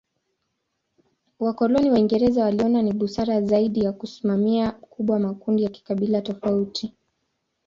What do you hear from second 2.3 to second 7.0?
waliona ni busara zaidi ya kusimamia kubwa makundi ya kikabila tofauti.